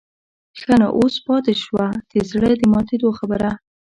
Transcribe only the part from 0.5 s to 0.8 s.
ښه